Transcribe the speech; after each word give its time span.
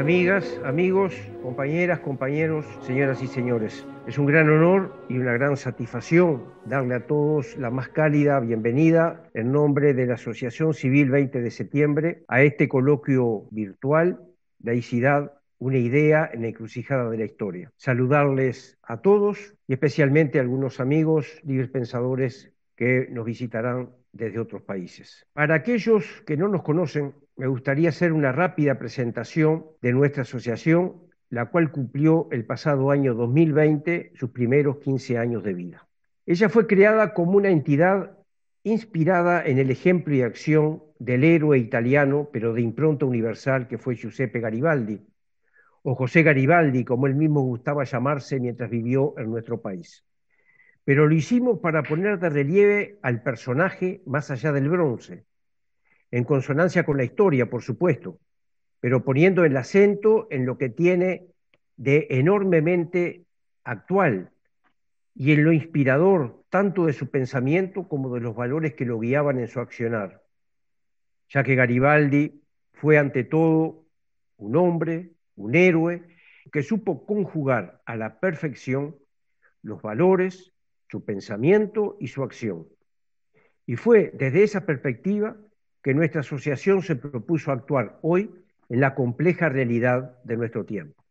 Amigas, 0.00 0.58
amigos, 0.64 1.14
compañeras, 1.42 2.00
compañeros, 2.00 2.64
señoras 2.80 3.22
y 3.22 3.26
señores, 3.26 3.86
es 4.06 4.16
un 4.16 4.24
gran 4.24 4.48
honor 4.48 5.04
y 5.10 5.18
una 5.18 5.34
gran 5.34 5.58
satisfacción 5.58 6.42
darle 6.64 6.94
a 6.94 7.06
todos 7.06 7.54
la 7.58 7.70
más 7.70 7.90
cálida 7.90 8.40
bienvenida 8.40 9.28
en 9.34 9.52
nombre 9.52 9.92
de 9.92 10.06
la 10.06 10.14
Asociación 10.14 10.72
Civil 10.72 11.10
20 11.10 11.42
de 11.42 11.50
septiembre 11.50 12.24
a 12.28 12.40
este 12.42 12.66
coloquio 12.66 13.46
virtual, 13.50 14.22
Laicidad, 14.62 15.34
una 15.58 15.76
idea 15.76 16.30
en 16.32 16.40
la 16.40 16.48
encrucijada 16.48 17.10
de 17.10 17.18
la 17.18 17.26
historia. 17.26 17.70
Saludarles 17.76 18.78
a 18.82 19.02
todos 19.02 19.52
y 19.68 19.74
especialmente 19.74 20.38
a 20.38 20.40
algunos 20.40 20.80
amigos 20.80 21.42
libres 21.44 21.68
pensadores 21.68 22.50
que 22.74 23.06
nos 23.10 23.26
visitarán 23.26 23.90
desde 24.12 24.38
otros 24.38 24.62
países. 24.62 25.26
Para 25.34 25.56
aquellos 25.56 26.22
que 26.26 26.38
no 26.38 26.48
nos 26.48 26.62
conocen, 26.62 27.14
me 27.40 27.46
gustaría 27.46 27.88
hacer 27.88 28.12
una 28.12 28.32
rápida 28.32 28.78
presentación 28.78 29.64
de 29.80 29.94
nuestra 29.94 30.24
asociación, 30.24 30.96
la 31.30 31.46
cual 31.46 31.72
cumplió 31.72 32.28
el 32.32 32.44
pasado 32.44 32.90
año 32.90 33.14
2020 33.14 34.12
sus 34.14 34.28
primeros 34.28 34.76
15 34.80 35.16
años 35.16 35.42
de 35.42 35.54
vida. 35.54 35.88
Ella 36.26 36.50
fue 36.50 36.66
creada 36.66 37.14
como 37.14 37.38
una 37.38 37.48
entidad 37.48 38.18
inspirada 38.62 39.42
en 39.42 39.58
el 39.58 39.70
ejemplo 39.70 40.14
y 40.14 40.20
acción 40.20 40.82
del 40.98 41.24
héroe 41.24 41.56
italiano, 41.56 42.28
pero 42.30 42.52
de 42.52 42.60
impronta 42.60 43.06
universal, 43.06 43.68
que 43.68 43.78
fue 43.78 43.96
Giuseppe 43.96 44.40
Garibaldi, 44.40 45.00
o 45.80 45.94
José 45.94 46.22
Garibaldi, 46.22 46.84
como 46.84 47.06
él 47.06 47.14
mismo 47.14 47.40
gustaba 47.40 47.84
llamarse 47.84 48.38
mientras 48.38 48.68
vivió 48.68 49.14
en 49.16 49.30
nuestro 49.30 49.62
país 49.62 50.04
pero 50.82 51.06
lo 51.06 51.14
hicimos 51.14 51.60
para 51.60 51.82
poner 51.82 52.18
de 52.18 52.30
relieve 52.30 52.98
al 53.02 53.22
personaje 53.22 54.02
más 54.06 54.30
allá 54.30 54.50
del 54.50 54.68
bronce, 54.68 55.24
en 56.10 56.24
consonancia 56.24 56.84
con 56.84 56.96
la 56.96 57.04
historia, 57.04 57.48
por 57.48 57.62
supuesto, 57.62 58.18
pero 58.80 59.04
poniendo 59.04 59.44
el 59.44 59.56
acento 59.56 60.26
en 60.30 60.46
lo 60.46 60.58
que 60.58 60.68
tiene 60.68 61.26
de 61.76 62.06
enormemente 62.10 63.26
actual 63.64 64.30
y 65.14 65.32
en 65.32 65.44
lo 65.44 65.52
inspirador 65.52 66.44
tanto 66.48 66.86
de 66.86 66.92
su 66.92 67.10
pensamiento 67.10 67.88
como 67.88 68.12
de 68.14 68.20
los 68.20 68.34
valores 68.34 68.74
que 68.74 68.84
lo 68.84 68.98
guiaban 68.98 69.38
en 69.38 69.48
su 69.48 69.60
accionar, 69.60 70.22
ya 71.28 71.42
que 71.42 71.54
Garibaldi 71.54 72.42
fue 72.72 72.98
ante 72.98 73.24
todo 73.24 73.86
un 74.36 74.56
hombre, 74.56 75.12
un 75.36 75.54
héroe, 75.54 76.02
que 76.50 76.62
supo 76.62 77.06
conjugar 77.06 77.80
a 77.84 77.96
la 77.96 78.18
perfección 78.18 78.96
los 79.62 79.80
valores, 79.82 80.52
su 80.88 81.04
pensamiento 81.04 81.96
y 82.00 82.08
su 82.08 82.22
acción. 82.22 82.66
Y 83.66 83.76
fue 83.76 84.10
desde 84.14 84.42
esa 84.42 84.66
perspectiva 84.66 85.36
que 85.82 85.94
nuestra 85.94 86.20
asociación 86.20 86.82
se 86.82 86.96
propuso 86.96 87.52
actuar 87.52 87.98
hoy 88.02 88.30
en 88.68 88.80
la 88.80 88.94
compleja 88.94 89.48
realidad 89.48 90.18
de 90.24 90.36
nuestro 90.36 90.64
tiempo. 90.64 91.02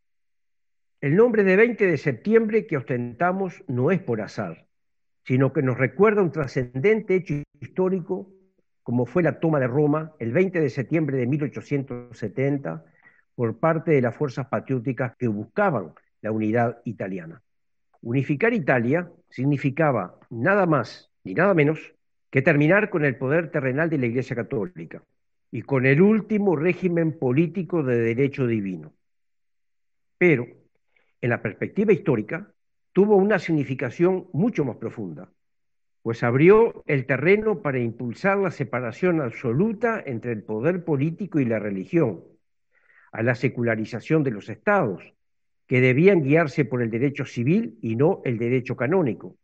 El 1.00 1.16
nombre 1.16 1.44
de 1.44 1.56
20 1.56 1.86
de 1.86 1.96
septiembre 1.96 2.66
que 2.66 2.76
ostentamos 2.76 3.64
no 3.68 3.90
es 3.90 4.00
por 4.00 4.20
azar, 4.20 4.66
sino 5.24 5.52
que 5.52 5.62
nos 5.62 5.78
recuerda 5.78 6.22
un 6.22 6.32
trascendente 6.32 7.16
hecho 7.16 7.34
histórico 7.60 8.30
como 8.82 9.06
fue 9.06 9.22
la 9.22 9.38
toma 9.38 9.60
de 9.60 9.66
Roma 9.66 10.12
el 10.18 10.32
20 10.32 10.60
de 10.60 10.70
septiembre 10.70 11.16
de 11.16 11.26
1870 11.26 12.84
por 13.34 13.58
parte 13.58 13.92
de 13.92 14.02
las 14.02 14.14
fuerzas 14.16 14.48
patrióticas 14.48 15.14
que 15.16 15.28
buscaban 15.28 15.94
la 16.20 16.32
unidad 16.32 16.80
italiana. 16.84 17.42
Unificar 18.02 18.52
Italia 18.52 19.10
significaba 19.28 20.18
nada 20.30 20.66
más 20.66 21.10
ni 21.22 21.34
nada 21.34 21.54
menos 21.54 21.94
que 22.30 22.42
terminar 22.42 22.90
con 22.90 23.04
el 23.04 23.16
poder 23.16 23.50
terrenal 23.50 23.90
de 23.90 23.98
la 23.98 24.06
Iglesia 24.06 24.36
Católica 24.36 25.02
y 25.50 25.62
con 25.62 25.84
el 25.84 26.00
último 26.00 26.54
régimen 26.56 27.18
político 27.18 27.82
de 27.82 27.98
derecho 27.98 28.46
divino. 28.46 28.92
Pero, 30.16 30.46
en 31.20 31.30
la 31.30 31.42
perspectiva 31.42 31.92
histórica, 31.92 32.52
tuvo 32.92 33.16
una 33.16 33.38
significación 33.38 34.28
mucho 34.32 34.64
más 34.64 34.76
profunda, 34.76 35.30
pues 36.02 36.22
abrió 36.22 36.84
el 36.86 37.04
terreno 37.06 37.62
para 37.62 37.78
impulsar 37.78 38.38
la 38.38 38.50
separación 38.50 39.20
absoluta 39.20 40.02
entre 40.04 40.32
el 40.32 40.42
poder 40.42 40.84
político 40.84 41.40
y 41.40 41.44
la 41.44 41.58
religión, 41.58 42.22
a 43.12 43.22
la 43.22 43.34
secularización 43.34 44.22
de 44.22 44.30
los 44.30 44.48
estados, 44.48 45.02
que 45.66 45.80
debían 45.80 46.22
guiarse 46.22 46.64
por 46.64 46.82
el 46.82 46.90
derecho 46.90 47.24
civil 47.24 47.78
y 47.82 47.96
no 47.96 48.22
el 48.24 48.38
derecho 48.38 48.76
canónico, 48.76 49.36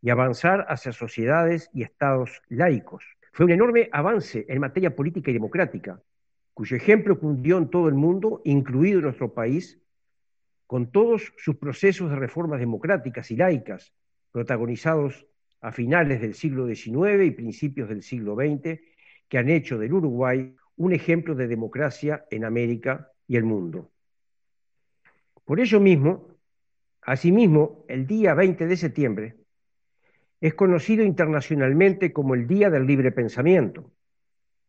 y 0.00 0.10
avanzar 0.10 0.66
hacia 0.68 0.92
sociedades 0.92 1.70
y 1.72 1.82
estados 1.82 2.42
laicos. 2.48 3.04
Fue 3.32 3.46
un 3.46 3.52
enorme 3.52 3.88
avance 3.92 4.46
en 4.48 4.60
materia 4.60 4.94
política 4.94 5.30
y 5.30 5.34
democrática, 5.34 6.02
cuyo 6.54 6.76
ejemplo 6.76 7.18
cundió 7.18 7.58
en 7.58 7.70
todo 7.70 7.88
el 7.88 7.94
mundo, 7.94 8.42
incluido 8.44 9.00
nuestro 9.00 9.32
país, 9.32 9.80
con 10.66 10.90
todos 10.90 11.32
sus 11.36 11.56
procesos 11.56 12.10
de 12.10 12.16
reformas 12.16 12.60
democráticas 12.60 13.30
y 13.30 13.36
laicas, 13.36 13.92
protagonizados 14.32 15.26
a 15.60 15.72
finales 15.72 16.20
del 16.20 16.34
siglo 16.34 16.66
XIX 16.66 17.24
y 17.24 17.30
principios 17.30 17.88
del 17.88 18.02
siglo 18.02 18.34
XX, 18.34 18.80
que 19.28 19.38
han 19.38 19.48
hecho 19.48 19.78
del 19.78 19.92
Uruguay 19.92 20.54
un 20.76 20.92
ejemplo 20.92 21.34
de 21.34 21.48
democracia 21.48 22.26
en 22.30 22.44
América 22.44 23.10
y 23.26 23.36
el 23.36 23.44
mundo. 23.44 23.90
Por 25.44 25.60
ello 25.60 25.80
mismo, 25.80 26.28
asimismo, 27.02 27.84
el 27.88 28.06
día 28.06 28.34
20 28.34 28.66
de 28.66 28.76
septiembre 28.76 29.37
es 30.40 30.54
conocido 30.54 31.04
internacionalmente 31.04 32.12
como 32.12 32.34
el 32.34 32.46
Día 32.46 32.70
del 32.70 32.86
Libre 32.86 33.10
Pensamiento, 33.10 33.90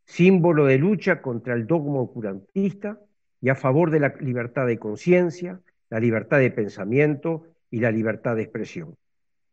símbolo 0.05 0.65
de 0.65 0.79
lucha 0.79 1.21
contra 1.21 1.53
el 1.53 1.67
dogma 1.67 1.99
ocurantista 1.99 2.99
y 3.41 3.49
a 3.49 3.55
favor 3.55 3.91
de 3.91 3.99
la 3.99 4.15
libertad 4.19 4.65
de 4.65 4.79
conciencia, 4.79 5.61
la 5.89 5.99
libertad 5.99 6.39
de 6.39 6.51
pensamiento 6.51 7.43
y 7.69 7.79
la 7.79 7.91
libertad 7.91 8.35
de 8.35 8.43
expresión. 8.43 8.95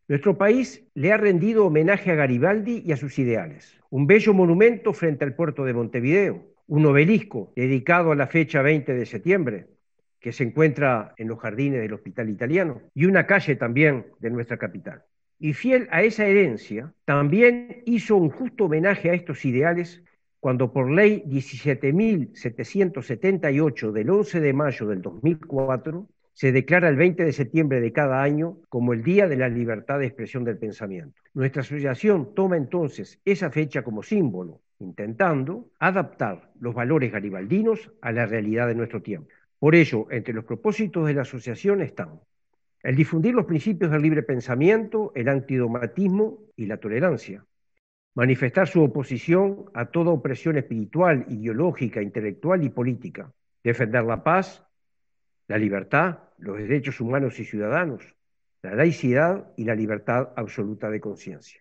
Nuestro 0.08 0.38
país 0.38 0.84
le 0.94 1.12
ha 1.12 1.16
rendido 1.16 1.66
homenaje 1.66 2.12
a 2.12 2.14
Garibaldi 2.14 2.82
y 2.84 2.92
a 2.92 2.96
sus 2.96 3.18
ideales. 3.18 3.78
Un 3.90 4.06
bello 4.06 4.32
monumento 4.32 4.92
frente 4.92 5.24
al 5.24 5.34
puerto 5.34 5.64
de 5.64 5.74
Montevideo, 5.74 6.44
un 6.68 6.86
obelisco 6.86 7.52
dedicado 7.54 8.12
a 8.12 8.16
la 8.16 8.26
fecha 8.26 8.62
20 8.62 8.94
de 8.94 9.06
septiembre, 9.06 9.66
que 10.20 10.32
se 10.32 10.44
encuentra 10.44 11.12
en 11.18 11.28
los 11.28 11.38
jardines 11.38 11.80
del 11.80 11.92
Hospital 11.92 12.30
Italiano, 12.30 12.82
y 12.94 13.04
una 13.04 13.26
calle 13.26 13.56
también 13.56 14.06
de 14.18 14.30
nuestra 14.30 14.56
capital. 14.56 15.02
Y 15.38 15.52
fiel 15.52 15.86
a 15.90 16.02
esa 16.02 16.26
herencia, 16.26 16.94
también 17.04 17.82
hizo 17.84 18.16
un 18.16 18.30
justo 18.30 18.64
homenaje 18.64 19.10
a 19.10 19.14
estos 19.14 19.44
ideales 19.44 20.02
cuando 20.40 20.72
por 20.72 20.90
ley 20.90 21.22
17.778 21.26 23.92
del 23.92 24.10
11 24.10 24.40
de 24.40 24.52
mayo 24.52 24.86
del 24.86 25.02
2004 25.02 26.08
se 26.32 26.50
declara 26.52 26.88
el 26.88 26.96
20 26.96 27.24
de 27.24 27.32
septiembre 27.32 27.80
de 27.80 27.92
cada 27.92 28.22
año 28.22 28.58
como 28.68 28.92
el 28.92 29.02
Día 29.02 29.26
de 29.26 29.36
la 29.36 29.48
Libertad 29.48 29.98
de 29.98 30.06
Expresión 30.06 30.44
del 30.44 30.58
Pensamiento. 30.58 31.20
Nuestra 31.34 31.62
asociación 31.62 32.34
toma 32.34 32.56
entonces 32.56 33.20
esa 33.24 33.50
fecha 33.50 33.82
como 33.82 34.02
símbolo, 34.02 34.60
intentando 34.78 35.70
adaptar 35.78 36.50
los 36.60 36.74
valores 36.74 37.10
garibaldinos 37.10 37.90
a 38.00 38.12
la 38.12 38.26
realidad 38.26 38.68
de 38.68 38.74
nuestro 38.74 39.02
tiempo. 39.02 39.30
Por 39.58 39.74
ello, 39.74 40.06
entre 40.10 40.34
los 40.34 40.44
propósitos 40.44 41.06
de 41.06 41.14
la 41.14 41.22
asociación 41.22 41.80
están 41.80 42.20
el 42.86 42.94
difundir 42.94 43.34
los 43.34 43.46
principios 43.46 43.90
del 43.90 44.00
libre 44.00 44.22
pensamiento, 44.22 45.10
el 45.16 45.28
antidomatismo 45.28 46.44
y 46.54 46.66
la 46.66 46.76
tolerancia, 46.76 47.44
manifestar 48.14 48.68
su 48.68 48.80
oposición 48.80 49.64
a 49.74 49.86
toda 49.86 50.12
opresión 50.12 50.56
espiritual, 50.56 51.26
ideológica, 51.28 52.00
intelectual 52.00 52.62
y 52.62 52.68
política, 52.68 53.32
defender 53.64 54.04
la 54.04 54.22
paz, 54.22 54.64
la 55.48 55.58
libertad, 55.58 56.20
los 56.38 56.58
derechos 56.58 57.00
humanos 57.00 57.40
y 57.40 57.44
ciudadanos, 57.44 58.14
la 58.62 58.76
laicidad 58.76 59.50
y 59.56 59.64
la 59.64 59.74
libertad 59.74 60.28
absoluta 60.36 60.88
de 60.88 61.00
conciencia. 61.00 61.60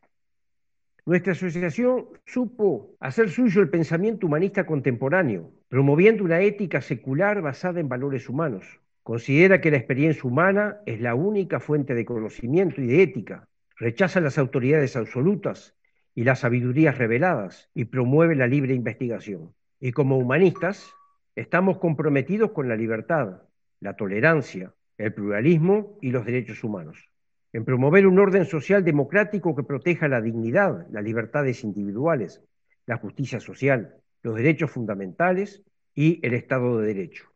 Nuestra 1.08 1.32
asociación 1.32 2.06
supo 2.28 2.98
hacer 3.00 3.32
suyo 3.32 3.64
el 3.64 3.70
pensamiento 3.70 4.28
humanista 4.28 4.68
contemporáneo, 4.68 5.52
promoviendo 5.70 6.24
una 6.24 6.42
ética 6.42 6.82
secular 6.82 7.42
basada 7.42 7.80
en 7.80 7.90
valores 7.90 8.30
humanos. 8.30 8.80
Considera 9.06 9.62
que 9.62 9.70
la 9.70 9.78
experiencia 9.78 10.24
humana 10.24 10.78
es 10.88 11.00
la 11.00 11.14
única 11.14 11.60
fuente 11.60 11.94
de 11.94 12.06
conocimiento 12.06 12.82
y 12.82 12.88
de 12.88 13.04
ética. 13.04 13.48
Rechaza 13.78 14.20
las 14.20 14.40
autoridades 14.40 14.96
absolutas 14.96 15.76
y 16.16 16.24
las 16.24 16.40
sabidurías 16.40 16.98
reveladas 16.98 17.70
y 17.76 17.86
promueve 17.86 18.36
la 18.36 18.48
libre 18.48 18.74
investigación. 18.74 19.54
Y 19.80 19.92
como 19.92 20.18
humanistas, 20.18 20.92
estamos 21.36 21.78
comprometidos 21.78 22.50
con 22.50 22.68
la 22.68 22.76
libertad, 22.76 23.44
la 23.80 23.96
tolerancia, 23.96 24.74
el 24.98 25.14
pluralismo 25.14 26.00
y 26.02 26.10
los 26.10 26.26
derechos 26.26 26.64
humanos 26.64 27.12
en 27.54 27.64
promover 27.64 28.06
un 28.06 28.20
orden 28.20 28.44
social 28.44 28.84
democrático 28.84 29.56
que 29.56 29.64
proteja 29.64 30.10
la 30.10 30.20
dignidad, 30.20 30.88
las 30.90 31.06
libertades 31.06 31.64
individuales, 31.64 32.42
la 32.86 32.98
justicia 32.98 33.40
social, 33.40 33.96
los 34.24 34.36
derechos 34.36 34.72
fundamentales 34.72 35.64
y 35.94 36.20
el 36.28 36.34
Estado 36.34 36.80
de 36.80 36.88
Derecho. 36.88 37.35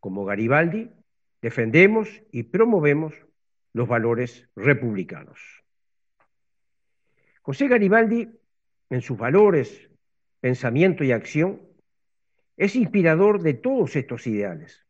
Como 0.00 0.24
Garibaldi, 0.24 0.90
defendemos 1.40 2.22
y 2.32 2.42
promovemos 2.44 3.14
los 3.72 3.86
valores 3.86 4.48
republicanos. 4.56 5.38
José 7.42 7.68
Garibaldi, 7.68 8.28
en 8.90 9.00
sus 9.00 9.16
valores, 9.16 9.88
pensamiento 10.40 11.04
y 11.04 11.12
acción, 11.12 11.62
es 12.56 12.76
inspirador 12.76 13.40
de 13.42 13.54
todos 13.54 13.96
estos 13.96 14.26
ideales. 14.26 14.84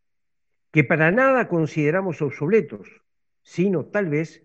que 0.73 0.85
para 0.85 1.11
nada 1.11 1.49
consideramos 1.49 2.23
obsoletos, 2.23 2.89
sino 3.43 3.87
tal 3.87 4.09
vez 4.09 4.45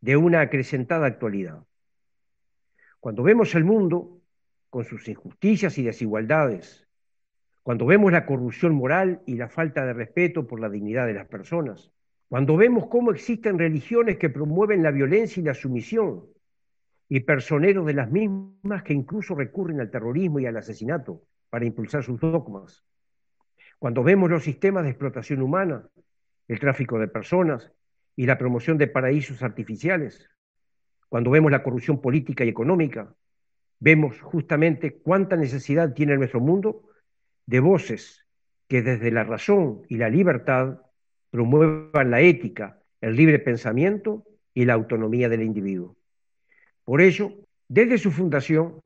de 0.00 0.16
una 0.16 0.40
acrecentada 0.40 1.06
actualidad. 1.06 1.64
Cuando 2.98 3.22
vemos 3.22 3.54
el 3.54 3.64
mundo 3.64 4.22
con 4.70 4.84
sus 4.84 5.08
injusticias 5.08 5.76
y 5.78 5.82
desigualdades, 5.82 6.88
cuando 7.70 7.86
vemos 7.86 8.10
la 8.10 8.26
corrupción 8.26 8.74
moral 8.74 9.22
y 9.26 9.36
la 9.36 9.48
falta 9.48 9.86
de 9.86 9.92
respeto 9.92 10.44
por 10.44 10.58
la 10.58 10.68
dignidad 10.68 11.06
de 11.06 11.14
las 11.14 11.28
personas, 11.28 11.92
cuando 12.28 12.56
vemos 12.56 12.88
cómo 12.88 13.12
existen 13.12 13.60
religiones 13.60 14.18
que 14.18 14.28
promueven 14.28 14.82
la 14.82 14.90
violencia 14.90 15.40
y 15.40 15.44
la 15.44 15.54
sumisión, 15.54 16.24
y 17.08 17.20
personeros 17.20 17.86
de 17.86 17.94
las 17.94 18.10
mismas 18.10 18.82
que 18.82 18.92
incluso 18.92 19.36
recurren 19.36 19.80
al 19.80 19.88
terrorismo 19.88 20.40
y 20.40 20.46
al 20.46 20.56
asesinato 20.56 21.22
para 21.48 21.64
impulsar 21.64 22.02
sus 22.02 22.18
dogmas, 22.18 22.84
cuando 23.78 24.02
vemos 24.02 24.28
los 24.28 24.42
sistemas 24.42 24.82
de 24.82 24.90
explotación 24.90 25.40
humana, 25.40 25.88
el 26.48 26.58
tráfico 26.58 26.98
de 26.98 27.06
personas 27.06 27.70
y 28.16 28.26
la 28.26 28.36
promoción 28.36 28.78
de 28.78 28.88
paraísos 28.88 29.44
artificiales, 29.44 30.28
cuando 31.08 31.30
vemos 31.30 31.52
la 31.52 31.62
corrupción 31.62 32.00
política 32.00 32.44
y 32.44 32.48
económica, 32.48 33.14
vemos 33.78 34.20
justamente 34.22 34.98
cuánta 34.98 35.36
necesidad 35.36 35.94
tiene 35.94 36.16
nuestro 36.16 36.40
mundo 36.40 36.89
de 37.50 37.58
voces 37.58 38.24
que 38.68 38.80
desde 38.80 39.10
la 39.10 39.24
razón 39.24 39.82
y 39.88 39.96
la 39.96 40.08
libertad 40.08 40.78
promuevan 41.32 42.12
la 42.12 42.20
ética, 42.20 42.78
el 43.00 43.16
libre 43.16 43.40
pensamiento 43.40 44.24
y 44.54 44.66
la 44.66 44.74
autonomía 44.74 45.28
del 45.28 45.42
individuo. 45.42 45.96
Por 46.84 47.00
ello, 47.00 47.32
desde 47.66 47.98
su 47.98 48.12
fundación, 48.12 48.80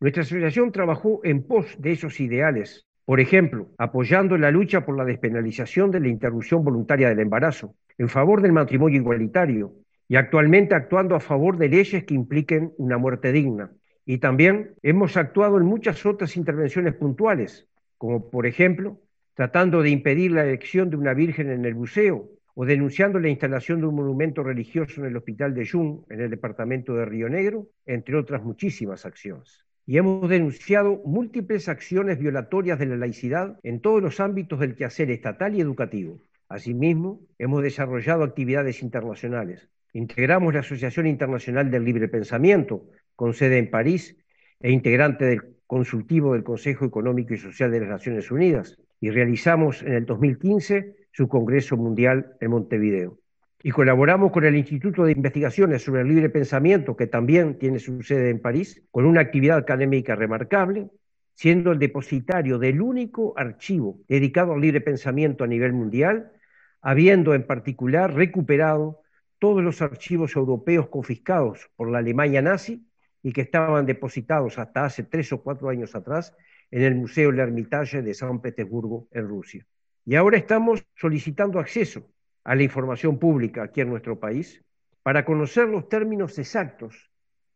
nuestra 0.00 0.22
asociación 0.22 0.72
trabajó 0.72 1.20
en 1.24 1.42
pos 1.42 1.76
de 1.78 1.92
esos 1.92 2.18
ideales, 2.18 2.86
por 3.04 3.20
ejemplo, 3.20 3.68
apoyando 3.76 4.38
la 4.38 4.50
lucha 4.50 4.86
por 4.86 4.96
la 4.96 5.04
despenalización 5.04 5.90
de 5.90 6.00
la 6.00 6.08
interrupción 6.08 6.64
voluntaria 6.64 7.10
del 7.10 7.20
embarazo, 7.20 7.74
en 7.98 8.08
favor 8.08 8.40
del 8.40 8.52
matrimonio 8.52 8.98
igualitario 8.98 9.74
y 10.08 10.16
actualmente 10.16 10.74
actuando 10.74 11.16
a 11.16 11.20
favor 11.20 11.58
de 11.58 11.68
leyes 11.68 12.04
que 12.04 12.14
impliquen 12.14 12.72
una 12.78 12.96
muerte 12.96 13.30
digna. 13.30 13.72
Y 14.06 14.18
también 14.18 14.74
hemos 14.82 15.18
actuado 15.18 15.58
en 15.58 15.66
muchas 15.66 16.06
otras 16.06 16.34
intervenciones 16.38 16.94
puntuales, 16.94 17.68
como 17.98 18.30
por 18.30 18.46
ejemplo 18.46 19.00
tratando 19.34 19.82
de 19.82 19.90
impedir 19.90 20.32
la 20.32 20.44
elección 20.44 20.88
de 20.88 20.96
una 20.96 21.12
virgen 21.12 21.50
en 21.50 21.64
el 21.64 21.74
buceo 21.74 22.30
o 22.54 22.64
denunciando 22.64 23.18
la 23.18 23.28
instalación 23.28 23.80
de 23.80 23.86
un 23.86 23.94
monumento 23.94 24.42
religioso 24.42 25.02
en 25.02 25.08
el 25.08 25.16
hospital 25.16 25.54
de 25.54 25.68
Jung, 25.68 26.00
en 26.08 26.22
el 26.22 26.30
departamento 26.30 26.94
de 26.94 27.04
Río 27.04 27.28
Negro, 27.28 27.68
entre 27.84 28.16
otras 28.16 28.42
muchísimas 28.42 29.04
acciones. 29.04 29.66
Y 29.84 29.98
hemos 29.98 30.28
denunciado 30.30 31.02
múltiples 31.04 31.68
acciones 31.68 32.18
violatorias 32.18 32.78
de 32.78 32.86
la 32.86 32.96
laicidad 32.96 33.60
en 33.62 33.80
todos 33.80 34.02
los 34.02 34.20
ámbitos 34.20 34.58
del 34.58 34.74
quehacer 34.74 35.10
estatal 35.10 35.54
y 35.54 35.60
educativo. 35.60 36.18
Asimismo, 36.48 37.20
hemos 37.38 37.62
desarrollado 37.62 38.24
actividades 38.24 38.82
internacionales. 38.82 39.68
Integramos 39.92 40.54
la 40.54 40.60
Asociación 40.60 41.06
Internacional 41.06 41.70
del 41.70 41.84
Libre 41.84 42.08
Pensamiento, 42.08 42.86
con 43.14 43.34
sede 43.34 43.58
en 43.58 43.70
París 43.70 44.16
e 44.60 44.70
integrante 44.70 45.26
del 45.26 45.55
consultivo 45.66 46.32
del 46.34 46.44
Consejo 46.44 46.84
Económico 46.84 47.34
y 47.34 47.38
Social 47.38 47.70
de 47.70 47.80
las 47.80 47.88
Naciones 47.88 48.30
Unidas 48.30 48.76
y 49.00 49.10
realizamos 49.10 49.82
en 49.82 49.94
el 49.94 50.06
2015 50.06 50.96
su 51.12 51.28
Congreso 51.28 51.76
Mundial 51.76 52.36
en 52.40 52.50
Montevideo. 52.50 53.18
Y 53.62 53.70
colaboramos 53.70 54.30
con 54.30 54.44
el 54.44 54.54
Instituto 54.54 55.04
de 55.04 55.12
Investigaciones 55.12 55.82
sobre 55.82 56.02
el 56.02 56.08
Libre 56.08 56.30
Pensamiento, 56.30 56.96
que 56.96 57.06
también 57.06 57.58
tiene 57.58 57.78
su 57.78 58.02
sede 58.02 58.30
en 58.30 58.40
París, 58.40 58.82
con 58.90 59.06
una 59.06 59.22
actividad 59.22 59.58
académica 59.58 60.14
remarcable, 60.14 60.88
siendo 61.34 61.72
el 61.72 61.78
depositario 61.78 62.58
del 62.58 62.80
único 62.80 63.34
archivo 63.36 63.98
dedicado 64.08 64.52
al 64.52 64.60
libre 64.60 64.80
pensamiento 64.80 65.44
a 65.44 65.46
nivel 65.46 65.72
mundial, 65.72 66.32
habiendo 66.80 67.34
en 67.34 67.46
particular 67.46 68.14
recuperado 68.14 69.00
todos 69.38 69.62
los 69.62 69.82
archivos 69.82 70.36
europeos 70.36 70.88
confiscados 70.88 71.70
por 71.76 71.90
la 71.90 71.98
Alemania 71.98 72.40
nazi 72.40 72.85
y 73.26 73.32
que 73.32 73.40
estaban 73.40 73.86
depositados 73.86 74.56
hasta 74.56 74.84
hace 74.84 75.02
tres 75.02 75.32
o 75.32 75.42
cuatro 75.42 75.68
años 75.68 75.96
atrás 75.96 76.32
en 76.70 76.82
el 76.82 76.94
Museo 76.94 77.32
Hermitage 77.32 78.00
de 78.00 78.14
San 78.14 78.40
Petersburgo, 78.40 79.08
en 79.10 79.26
Rusia. 79.26 79.66
Y 80.04 80.14
ahora 80.14 80.38
estamos 80.38 80.86
solicitando 80.94 81.58
acceso 81.58 82.08
a 82.44 82.54
la 82.54 82.62
información 82.62 83.18
pública 83.18 83.64
aquí 83.64 83.80
en 83.80 83.88
nuestro 83.88 84.20
país 84.20 84.62
para 85.02 85.24
conocer 85.24 85.66
los 85.66 85.88
términos 85.88 86.38
exactos 86.38 87.10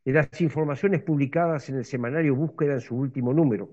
de 0.05 0.13
las 0.13 0.41
informaciones 0.41 1.03
publicadas 1.03 1.69
en 1.69 1.77
el 1.77 1.85
semanario 1.85 2.35
Búsqueda 2.35 2.73
en 2.73 2.81
su 2.81 2.97
último 2.97 3.33
número, 3.33 3.71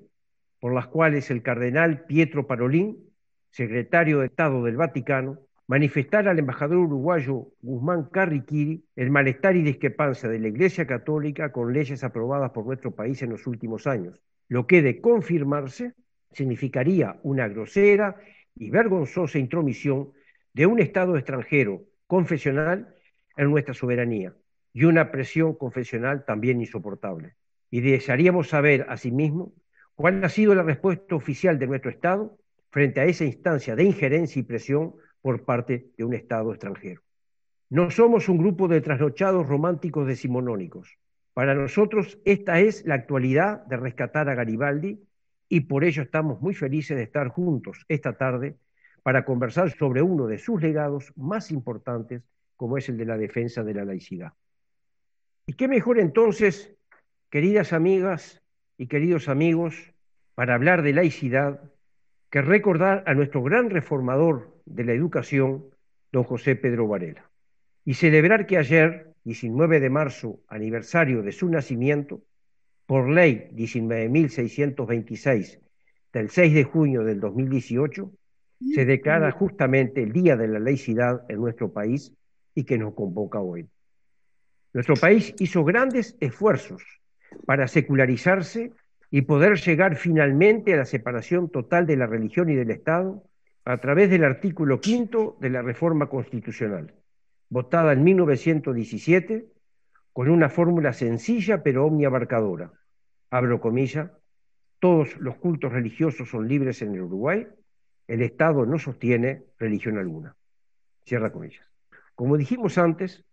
por 0.59 0.75
las 0.75 0.85
cuales 0.85 1.31
el 1.31 1.41
cardenal 1.41 2.05
Pietro 2.05 2.45
Parolín, 2.45 3.09
secretario 3.49 4.19
de 4.19 4.27
Estado 4.27 4.63
del 4.63 4.77
Vaticano, 4.77 5.39
manifestar 5.67 6.27
al 6.27 6.39
embajador 6.39 6.77
uruguayo 6.77 7.49
Guzmán 7.61 8.05
Carriquiri 8.05 8.85
el 8.95 9.11
malestar 9.11 9.55
y 9.57 9.63
discrepancia 9.63 10.29
de 10.29 10.39
la 10.39 10.47
Iglesia 10.47 10.87
Católica 10.87 11.51
con 11.51 11.73
leyes 11.73 12.03
aprobadas 12.03 12.51
por 12.51 12.65
nuestro 12.65 12.91
país 12.91 13.21
en 13.21 13.31
los 13.31 13.45
últimos 13.47 13.85
años, 13.85 14.21
lo 14.47 14.65
que 14.65 14.81
de 14.81 15.01
confirmarse 15.01 15.93
significaría 16.31 17.19
una 17.23 17.47
grosera 17.49 18.15
y 18.55 18.69
vergonzosa 18.69 19.39
intromisión 19.39 20.11
de 20.53 20.65
un 20.65 20.79
Estado 20.79 21.17
extranjero 21.17 21.83
confesional 22.07 22.95
en 23.35 23.51
nuestra 23.51 23.73
soberanía 23.73 24.33
y 24.73 24.85
una 24.85 25.11
presión 25.11 25.53
confesional 25.53 26.23
también 26.25 26.61
insoportable. 26.61 27.35
Y 27.69 27.81
desearíamos 27.81 28.47
saber, 28.47 28.85
asimismo, 28.89 29.53
cuál 29.95 30.23
ha 30.23 30.29
sido 30.29 30.55
la 30.55 30.63
respuesta 30.63 31.15
oficial 31.15 31.59
de 31.59 31.67
nuestro 31.67 31.91
Estado 31.91 32.37
frente 32.69 33.01
a 33.01 33.05
esa 33.05 33.25
instancia 33.25 33.75
de 33.75 33.83
injerencia 33.83 34.39
y 34.39 34.43
presión 34.43 34.93
por 35.21 35.43
parte 35.43 35.91
de 35.97 36.03
un 36.03 36.13
Estado 36.13 36.51
extranjero. 36.51 37.01
No 37.69 37.91
somos 37.91 38.29
un 38.29 38.37
grupo 38.37 38.67
de 38.67 38.81
trasnochados 38.81 39.47
románticos 39.47 40.07
decimonónicos. 40.07 40.97
Para 41.33 41.53
nosotros 41.53 42.17
esta 42.25 42.59
es 42.59 42.85
la 42.85 42.95
actualidad 42.95 43.65
de 43.65 43.77
rescatar 43.77 44.29
a 44.29 44.35
Garibaldi 44.35 44.99
y 45.49 45.61
por 45.61 45.83
ello 45.83 46.03
estamos 46.03 46.41
muy 46.41 46.53
felices 46.53 46.97
de 46.97 47.03
estar 47.03 47.27
juntos 47.27 47.85
esta 47.87 48.17
tarde 48.17 48.57
para 49.03 49.23
conversar 49.23 49.71
sobre 49.71 50.01
uno 50.01 50.27
de 50.27 50.37
sus 50.37 50.61
legados 50.61 51.13
más 51.15 51.51
importantes, 51.51 52.23
como 52.55 52.77
es 52.77 52.89
el 52.89 52.97
de 52.97 53.05
la 53.05 53.17
defensa 53.17 53.63
de 53.63 53.73
la 53.73 53.85
laicidad. 53.85 54.33
¿Y 55.45 55.53
qué 55.53 55.67
mejor 55.67 55.99
entonces, 55.99 56.75
queridas 57.29 57.71
amigas 57.71 58.41
y 58.77 58.87
queridos 58.87 59.29
amigos, 59.29 59.93
para 60.35 60.55
hablar 60.55 60.81
de 60.81 60.93
laicidad, 60.93 61.61
que 62.29 62.41
recordar 62.41 63.03
a 63.07 63.13
nuestro 63.13 63.41
gran 63.43 63.69
reformador 63.69 64.53
de 64.65 64.83
la 64.83 64.91
educación, 64.93 65.65
don 66.11 66.23
José 66.23 66.55
Pedro 66.55 66.87
Varela, 66.87 67.29
y 67.85 67.93
celebrar 67.93 68.47
que 68.47 68.57
ayer, 68.57 69.13
19 69.23 69.79
de 69.79 69.89
marzo, 69.89 70.41
aniversario 70.47 71.21
de 71.21 71.31
su 71.31 71.47
nacimiento, 71.49 72.21
por 72.85 73.09
ley 73.09 73.49
19.626 73.53 75.59
del 76.13 76.29
6 76.29 76.53
de 76.53 76.63
junio 76.63 77.03
del 77.03 77.19
2018, 77.19 78.11
se 78.73 78.85
declara 78.85 79.31
justamente 79.31 80.01
el 80.01 80.11
Día 80.11 80.35
de 80.35 80.47
la 80.47 80.59
Laicidad 80.59 81.23
en 81.29 81.39
nuestro 81.39 81.71
país 81.71 82.11
y 82.55 82.63
que 82.63 82.77
nos 82.77 82.93
convoca 82.93 83.39
hoy. 83.39 83.67
Nuestro 84.73 84.95
país 84.95 85.33
hizo 85.39 85.63
grandes 85.63 86.17
esfuerzos 86.19 86.83
para 87.45 87.67
secularizarse 87.67 88.73
y 89.09 89.21
poder 89.21 89.57
llegar 89.57 89.95
finalmente 89.95 90.73
a 90.73 90.77
la 90.77 90.85
separación 90.85 91.49
total 91.49 91.85
de 91.85 91.95
la 91.95 92.07
religión 92.07 92.49
y 92.49 92.55
del 92.55 92.71
Estado 92.71 93.23
a 93.63 93.77
través 93.77 94.09
del 94.09 94.23
artículo 94.23 94.81
quinto 94.81 95.37
de 95.39 95.49
la 95.49 95.61
reforma 95.61 96.07
constitucional, 96.07 96.93
votada 97.49 97.93
en 97.93 98.03
1917 98.03 99.47
con 100.11 100.29
una 100.29 100.49
fórmula 100.49 100.93
sencilla 100.93 101.63
pero 101.63 101.85
omniabarcadora. 101.85 102.71
Abro 103.29 103.59
comillas, 103.59 104.11
todos 104.79 105.17
los 105.17 105.35
cultos 105.35 105.71
religiosos 105.71 106.29
son 106.29 106.47
libres 106.47 106.81
en 106.81 106.93
el 106.93 107.01
Uruguay, 107.01 107.47
el 108.07 108.21
Estado 108.21 108.65
no 108.65 108.79
sostiene 108.79 109.43
religión 109.57 109.97
alguna. 109.97 110.35
Cierra 111.05 111.31
comillas. 111.31 111.65
Como 112.15 112.37
dijimos 112.37 112.77
antes, 112.77 113.23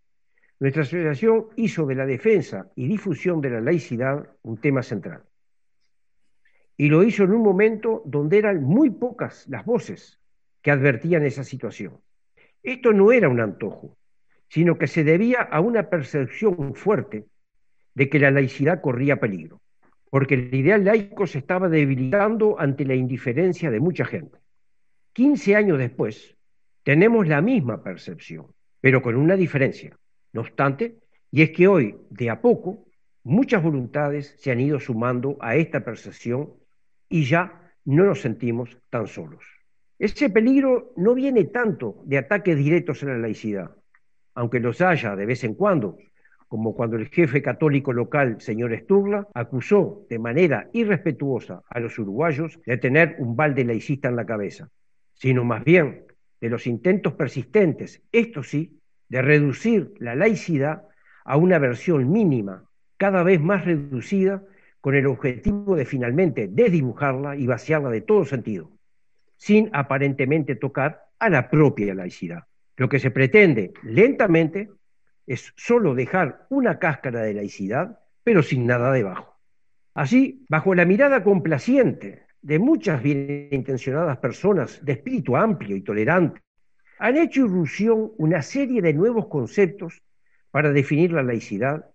nuestra 0.60 0.82
asociación 0.82 1.46
hizo 1.56 1.86
de 1.86 1.94
la 1.94 2.06
defensa 2.06 2.70
y 2.76 2.86
difusión 2.86 3.40
de 3.40 3.50
la 3.50 3.60
laicidad 3.60 4.28
un 4.42 4.58
tema 4.58 4.82
central 4.82 5.24
y 6.76 6.88
lo 6.88 7.02
hizo 7.04 7.24
en 7.24 7.32
un 7.32 7.42
momento 7.42 8.02
donde 8.04 8.38
eran 8.38 8.62
muy 8.62 8.90
pocas 8.90 9.46
las 9.48 9.64
voces 9.64 10.20
que 10.60 10.70
advertían 10.70 11.24
esa 11.24 11.44
situación. 11.44 12.00
Esto 12.62 12.92
no 12.92 13.12
era 13.12 13.28
un 13.28 13.40
antojo, 13.40 13.96
sino 14.48 14.78
que 14.78 14.86
se 14.86 15.04
debía 15.04 15.42
a 15.42 15.60
una 15.60 15.88
percepción 15.90 16.74
fuerte 16.74 17.26
de 17.94 18.08
que 18.08 18.18
la 18.18 18.30
laicidad 18.30 18.80
corría 18.80 19.20
peligro, 19.20 19.60
porque 20.10 20.34
el 20.34 20.54
ideal 20.54 20.84
laico 20.84 21.26
se 21.26 21.38
estaba 21.38 21.68
debilitando 21.68 22.58
ante 22.58 22.84
la 22.84 22.94
indiferencia 22.94 23.70
de 23.70 23.80
mucha 23.80 24.04
gente. 24.04 24.38
15 25.12 25.56
años 25.56 25.78
después, 25.78 26.36
tenemos 26.82 27.28
la 27.28 27.40
misma 27.40 27.82
percepción, 27.82 28.46
pero 28.80 29.00
con 29.00 29.16
una 29.16 29.36
diferencia. 29.36 29.96
No 30.32 30.40
obstante, 30.40 30.96
y 31.30 31.42
es 31.42 31.50
que 31.50 31.68
hoy, 31.68 31.96
de 32.10 32.30
a 32.30 32.40
poco, 32.40 32.86
muchas 33.22 33.62
voluntades 33.62 34.34
se 34.38 34.50
han 34.50 34.60
ido 34.60 34.80
sumando 34.80 35.36
a 35.40 35.56
esta 35.56 35.84
percepción 35.84 36.52
y 37.08 37.24
ya 37.24 37.72
no 37.84 38.04
nos 38.04 38.20
sentimos 38.20 38.76
tan 38.90 39.06
solos. 39.06 39.44
Ese 39.98 40.30
peligro 40.30 40.92
no 40.96 41.14
viene 41.14 41.44
tanto 41.44 42.02
de 42.04 42.18
ataques 42.18 42.56
directos 42.56 43.02
a 43.02 43.06
la 43.06 43.18
laicidad, 43.18 43.70
aunque 44.34 44.60
los 44.60 44.80
haya 44.80 45.14
de 45.14 45.26
vez 45.26 45.44
en 45.44 45.54
cuando, 45.54 45.96
como 46.48 46.74
cuando 46.74 46.96
el 46.96 47.08
jefe 47.08 47.42
católico 47.42 47.92
local, 47.92 48.40
señor 48.40 48.76
Sturla, 48.76 49.28
acusó 49.34 50.06
de 50.08 50.18
manera 50.18 50.68
irrespetuosa 50.72 51.62
a 51.68 51.80
los 51.80 51.98
uruguayos 51.98 52.58
de 52.66 52.76
tener 52.76 53.16
un 53.18 53.36
balde 53.36 53.64
laicista 53.64 54.08
en 54.08 54.16
la 54.16 54.26
cabeza, 54.26 54.68
sino 55.14 55.44
más 55.44 55.64
bien 55.64 56.04
de 56.40 56.50
los 56.50 56.66
intentos 56.66 57.14
persistentes, 57.14 58.02
esto 58.12 58.42
sí, 58.42 58.78
de 59.08 59.22
reducir 59.22 59.94
la 59.98 60.14
laicidad 60.14 60.82
a 61.24 61.36
una 61.36 61.58
versión 61.58 62.10
mínima, 62.10 62.64
cada 62.96 63.22
vez 63.22 63.40
más 63.40 63.64
reducida, 63.64 64.42
con 64.84 64.94
el 64.94 65.06
objetivo 65.06 65.76
de 65.76 65.86
finalmente 65.86 66.46
desdibujarla 66.46 67.36
y 67.36 67.46
vaciarla 67.46 67.88
de 67.88 68.02
todo 68.02 68.26
sentido, 68.26 68.70
sin 69.34 69.70
aparentemente 69.72 70.56
tocar 70.56 71.06
a 71.18 71.30
la 71.30 71.48
propia 71.48 71.94
laicidad. 71.94 72.44
Lo 72.76 72.86
que 72.86 72.98
se 72.98 73.10
pretende 73.10 73.72
lentamente 73.82 74.68
es 75.26 75.54
solo 75.56 75.94
dejar 75.94 76.44
una 76.50 76.78
cáscara 76.78 77.22
de 77.22 77.32
laicidad, 77.32 77.98
pero 78.22 78.42
sin 78.42 78.66
nada 78.66 78.92
debajo. 78.92 79.38
Así, 79.94 80.44
bajo 80.50 80.74
la 80.74 80.84
mirada 80.84 81.24
complaciente 81.24 82.26
de 82.42 82.58
muchas 82.58 83.02
bien 83.02 83.48
intencionadas 83.52 84.18
personas 84.18 84.84
de 84.84 84.92
espíritu 84.92 85.34
amplio 85.34 85.76
y 85.76 85.80
tolerante, 85.80 86.42
han 86.98 87.16
hecho 87.16 87.46
irrupción 87.46 88.12
una 88.18 88.42
serie 88.42 88.82
de 88.82 88.92
nuevos 88.92 89.28
conceptos 89.28 90.02
para 90.50 90.72
definir 90.72 91.10
la 91.10 91.22
laicidad 91.22 91.86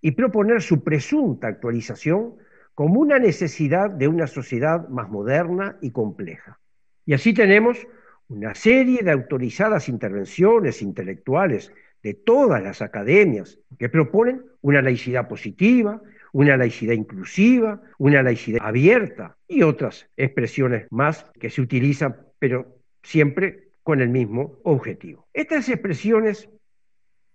y 0.00 0.12
proponer 0.12 0.62
su 0.62 0.82
presunta 0.82 1.48
actualización 1.48 2.34
como 2.74 3.00
una 3.00 3.18
necesidad 3.18 3.90
de 3.90 4.08
una 4.08 4.26
sociedad 4.26 4.88
más 4.88 5.08
moderna 5.08 5.76
y 5.80 5.90
compleja. 5.90 6.60
Y 7.04 7.14
así 7.14 7.34
tenemos 7.34 7.86
una 8.28 8.54
serie 8.54 9.02
de 9.02 9.10
autorizadas 9.10 9.88
intervenciones 9.88 10.82
intelectuales 10.82 11.72
de 12.02 12.14
todas 12.14 12.62
las 12.62 12.82
academias 12.82 13.58
que 13.78 13.88
proponen 13.88 14.44
una 14.60 14.82
laicidad 14.82 15.26
positiva, 15.26 16.00
una 16.32 16.56
laicidad 16.56 16.94
inclusiva, 16.94 17.80
una 17.98 18.22
laicidad 18.22 18.60
abierta 18.62 19.36
y 19.48 19.62
otras 19.62 20.08
expresiones 20.16 20.86
más 20.90 21.24
que 21.40 21.50
se 21.50 21.62
utilizan, 21.62 22.16
pero 22.38 22.76
siempre 23.02 23.70
con 23.82 24.00
el 24.00 24.10
mismo 24.10 24.58
objetivo. 24.64 25.26
Estas 25.32 25.68
expresiones 25.68 26.48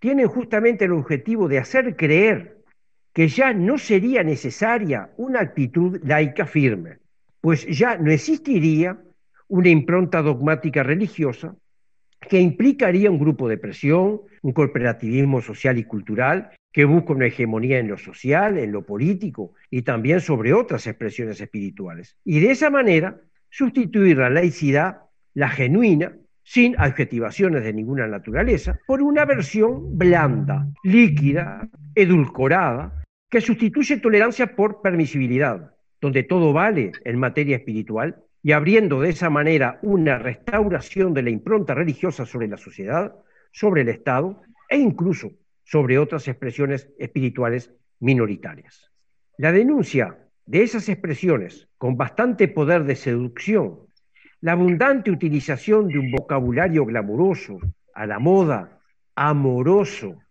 tienen 0.04 0.28
justamente 0.28 0.84
el 0.84 0.92
objetivo 0.92 1.48
de 1.48 1.60
hacer 1.60 1.96
creer 1.96 2.58
que 3.14 3.30
ya 3.30 3.54
no 3.54 3.78
sería 3.78 4.22
necesaria 4.22 5.12
una 5.16 5.40
actitud 5.40 5.98
laica 6.04 6.46
firme, 6.46 6.98
pues 7.40 7.66
ya 7.68 7.98
no 7.98 8.12
existiría 8.12 9.00
una 9.48 9.70
impronta 9.70 10.22
dogmática 10.22 10.84
religiosa 10.84 11.56
que 12.20 12.42
implicaría 12.42 13.10
un 13.10 13.18
grupo 13.18 13.48
de 13.48 13.58
presión, 13.58 14.20
un 14.42 14.52
cooperativismo 14.52 15.42
social 15.42 15.78
y 15.78 15.86
cultural 15.86 16.52
que 16.74 16.84
busca 16.84 17.14
una 17.14 17.28
hegemonía 17.28 17.80
en 17.80 17.88
lo 17.88 17.98
social, 17.98 18.58
en 18.58 18.74
lo 18.74 18.86
político 18.86 19.54
y 19.70 19.84
también 19.84 20.20
sobre 20.20 20.54
otras 20.54 20.86
expresiones 20.86 21.40
espirituales. 21.40 22.18
Y 22.26 22.42
de 22.42 22.52
esa 22.52 22.70
manera 22.70 23.22
sustituir 23.50 24.18
la 24.18 24.30
laicidad, 24.30 24.98
la 25.34 25.48
genuina, 25.48 26.18
sin 26.44 26.76
adjetivaciones 26.78 27.64
de 27.64 27.74
ninguna 27.74 28.08
naturaleza, 28.08 28.80
por 28.86 29.02
una 29.02 29.26
versión 29.26 29.98
blanda, 29.98 30.68
líquida, 30.84 31.68
edulcorada, 31.96 33.04
que 33.30 33.42
sustituye 33.42 33.98
tolerancia 33.98 34.56
por 34.56 34.82
permisibilidad, 34.82 35.74
donde 36.00 36.24
todo 36.24 36.54
vale 36.54 36.92
en 37.04 37.18
materia 37.18 37.58
espiritual 37.58 38.24
y 38.44 38.52
abriendo 38.52 39.00
de 39.02 39.10
esa 39.10 39.30
manera 39.30 39.80
una 39.82 40.20
restauración 40.20 41.14
de 41.14 41.24
la 41.24 41.30
impronta 41.30 41.74
religiosa 41.74 42.26
sobre 42.26 42.48
la 42.48 42.58
sociedad, 42.58 43.16
sobre 43.52 43.82
el 43.82 43.90
Estado 43.90 44.42
e 44.70 44.78
incluso 44.78 45.32
sobre 45.64 45.98
otras 45.98 46.28
expresiones 46.28 46.90
espirituales 47.00 47.72
minoritarias. 48.00 48.92
La 49.38 49.52
denuncia 49.52 50.18
de 50.46 50.62
esas 50.62 50.90
expresiones 50.90 51.70
con 51.78 51.96
bastante 51.96 52.48
poder 52.48 52.84
de 52.84 52.96
seducción, 52.96 53.80
la 54.44 54.52
abundante 54.52 55.10
utilización 55.10 55.88
de 55.88 56.00
un 56.00 56.12
vocabulario 56.12 56.84
glamuroso, 56.84 57.60
a 57.94 58.06
la 58.06 58.20
moda, 58.20 58.78
amoroso, 59.16 60.22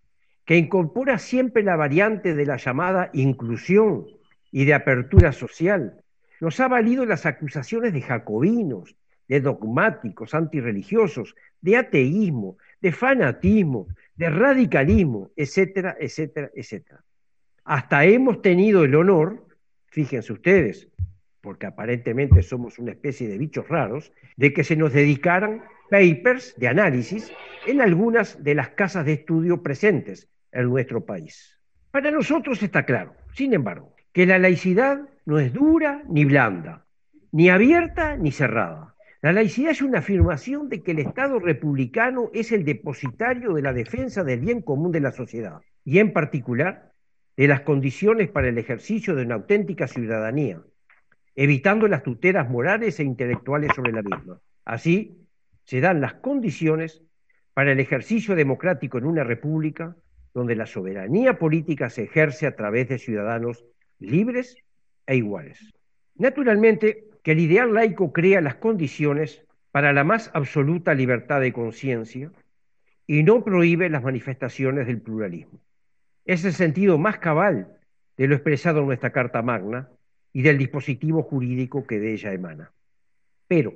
que 0.44 0.58
incorpora 0.58 1.16
siempre 1.16 1.62
la 1.62 1.76
variante 1.76 2.34
de 2.34 2.44
la 2.44 2.58
llamada 2.58 3.08
inclusión 3.14 4.04
y 4.50 4.66
de 4.66 4.74
apertura 4.74 5.32
social, 5.32 6.04
nos 6.40 6.60
ha 6.60 6.68
valido 6.68 7.06
las 7.06 7.24
acusaciones 7.24 7.94
de 7.94 8.02
jacobinos, 8.02 8.94
de 9.28 9.40
dogmáticos, 9.40 10.34
antirreligiosos, 10.34 11.34
de 11.62 11.78
ateísmo, 11.78 12.58
de 12.82 12.92
fanatismo, 12.92 13.88
de 14.14 14.28
radicalismo, 14.28 15.30
etcétera, 15.36 15.96
etcétera, 15.98 16.50
etcétera. 16.54 17.02
Hasta 17.64 18.04
hemos 18.04 18.42
tenido 18.42 18.84
el 18.84 18.94
honor, 18.94 19.46
fíjense 19.86 20.34
ustedes, 20.34 20.86
porque 21.42 21.66
aparentemente 21.66 22.42
somos 22.42 22.78
una 22.78 22.92
especie 22.92 23.28
de 23.28 23.36
bichos 23.36 23.68
raros, 23.68 24.12
de 24.36 24.52
que 24.52 24.64
se 24.64 24.76
nos 24.76 24.92
dedicaran 24.92 25.62
papers 25.90 26.54
de 26.56 26.68
análisis 26.68 27.30
en 27.66 27.82
algunas 27.82 28.42
de 28.42 28.54
las 28.54 28.70
casas 28.70 29.04
de 29.04 29.14
estudio 29.14 29.62
presentes 29.62 30.28
en 30.52 30.66
nuestro 30.68 31.04
país. 31.04 31.58
Para 31.90 32.10
nosotros 32.10 32.62
está 32.62 32.84
claro, 32.84 33.14
sin 33.34 33.52
embargo, 33.52 33.94
que 34.12 34.24
la 34.24 34.38
laicidad 34.38 35.00
no 35.26 35.38
es 35.38 35.52
dura 35.52 36.02
ni 36.08 36.24
blanda, 36.24 36.86
ni 37.32 37.50
abierta 37.50 38.16
ni 38.16 38.30
cerrada. 38.30 38.94
La 39.20 39.32
laicidad 39.32 39.72
es 39.72 39.82
una 39.82 39.98
afirmación 39.98 40.68
de 40.68 40.82
que 40.82 40.92
el 40.92 41.00
Estado 41.00 41.38
republicano 41.38 42.30
es 42.32 42.52
el 42.52 42.64
depositario 42.64 43.52
de 43.52 43.62
la 43.62 43.72
defensa 43.72 44.24
del 44.24 44.40
bien 44.40 44.62
común 44.62 44.92
de 44.92 45.00
la 45.00 45.12
sociedad 45.12 45.60
y 45.84 45.98
en 45.98 46.12
particular 46.12 46.92
de 47.36 47.48
las 47.48 47.60
condiciones 47.62 48.28
para 48.30 48.48
el 48.48 48.58
ejercicio 48.58 49.14
de 49.14 49.24
una 49.24 49.36
auténtica 49.36 49.86
ciudadanía, 49.86 50.60
evitando 51.34 51.88
las 51.88 52.02
tuteras 52.02 52.48
morales 52.48 53.00
e 53.00 53.04
intelectuales 53.04 53.70
sobre 53.74 53.92
la 53.92 54.02
misma. 54.02 54.40
Así, 54.64 55.26
se 55.64 55.80
dan 55.80 56.00
las 56.00 56.14
condiciones 56.14 57.02
para 57.54 57.72
el 57.72 57.80
ejercicio 57.80 58.34
democrático 58.34 58.98
en 58.98 59.06
una 59.06 59.24
república 59.24 59.96
donde 60.34 60.56
la 60.56 60.66
soberanía 60.66 61.38
política 61.38 61.90
se 61.90 62.04
ejerce 62.04 62.46
a 62.46 62.56
través 62.56 62.88
de 62.88 62.98
ciudadanos 62.98 63.64
libres 63.98 64.56
e 65.06 65.16
iguales. 65.16 65.72
Naturalmente 66.14 67.10
que 67.22 67.32
el 67.32 67.40
ideal 67.40 67.72
laico 67.74 68.12
crea 68.12 68.40
las 68.40 68.56
condiciones 68.56 69.44
para 69.70 69.92
la 69.92 70.04
más 70.04 70.30
absoluta 70.34 70.94
libertad 70.94 71.40
de 71.40 71.52
conciencia 71.52 72.30
y 73.06 73.22
no 73.22 73.44
prohíbe 73.44 73.88
las 73.88 74.02
manifestaciones 74.02 74.86
del 74.86 75.00
pluralismo. 75.00 75.60
Es 76.24 76.44
el 76.44 76.52
sentido 76.52 76.98
más 76.98 77.18
cabal 77.18 77.78
de 78.16 78.26
lo 78.26 78.34
expresado 78.34 78.80
en 78.80 78.86
nuestra 78.86 79.10
Carta 79.10 79.42
Magna 79.42 79.88
y 80.32 80.42
del 80.42 80.58
dispositivo 80.58 81.22
jurídico 81.22 81.86
que 81.86 81.98
de 81.98 82.12
ella 82.12 82.32
emana. 82.32 82.72
Pero, 83.46 83.74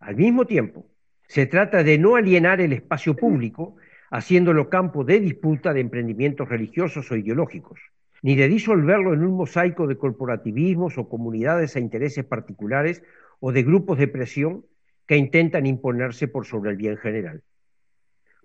al 0.00 0.16
mismo 0.16 0.46
tiempo, 0.46 0.86
se 1.26 1.46
trata 1.46 1.82
de 1.82 1.98
no 1.98 2.16
alienar 2.16 2.60
el 2.60 2.72
espacio 2.72 3.16
público 3.16 3.76
haciéndolo 4.10 4.68
campo 4.68 5.02
de 5.02 5.18
disputa 5.20 5.72
de 5.72 5.80
emprendimientos 5.80 6.48
religiosos 6.48 7.10
o 7.10 7.16
ideológicos, 7.16 7.80
ni 8.22 8.36
de 8.36 8.48
disolverlo 8.48 9.14
en 9.14 9.24
un 9.24 9.36
mosaico 9.36 9.86
de 9.86 9.96
corporativismos 9.96 10.98
o 10.98 11.08
comunidades 11.08 11.74
a 11.74 11.80
intereses 11.80 12.24
particulares 12.24 13.02
o 13.40 13.50
de 13.50 13.62
grupos 13.62 13.98
de 13.98 14.08
presión 14.08 14.64
que 15.06 15.16
intentan 15.16 15.66
imponerse 15.66 16.28
por 16.28 16.46
sobre 16.46 16.70
el 16.70 16.76
bien 16.76 16.96
general. 16.96 17.42